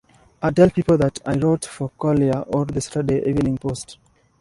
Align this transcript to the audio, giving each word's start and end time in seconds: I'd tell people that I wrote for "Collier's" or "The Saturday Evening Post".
I'd 0.41 0.55
tell 0.55 0.71
people 0.71 0.97
that 0.97 1.19
I 1.27 1.35
wrote 1.37 1.63
for 1.67 1.89
"Collier's" 1.99 2.45
or 2.47 2.65
"The 2.65 2.81
Saturday 2.81 3.19
Evening 3.27 3.59
Post". 3.59 3.99